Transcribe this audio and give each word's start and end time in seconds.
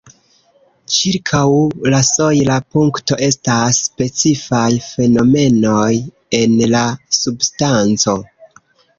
Ĉirkaŭ 0.93 1.41
la 1.93 1.97
sojla 2.05 2.55
punkto 2.77 3.17
estas 3.27 3.81
specifaj 3.89 4.65
fenomenoj 4.85 5.91
en 6.39 6.57
la 6.73 6.81
substanco. 7.19 8.17